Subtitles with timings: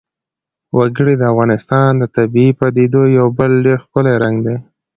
[0.77, 4.55] وګړي د افغانستان د طبیعي پدیدو یو بل ډېر ښکلی رنګ دی.